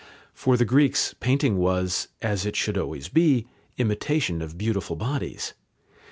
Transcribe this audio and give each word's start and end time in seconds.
For 0.33 0.57
the 0.57 0.65
Greeks 0.65 1.13
painting 1.19 1.57
was, 1.59 2.07
as 2.23 2.43
it 2.43 2.55
should 2.55 2.75
always 2.75 3.07
be, 3.07 3.45
"imitation 3.77 4.41
of 4.41 4.57
beautiful 4.57 4.95
bodies." 4.95 5.53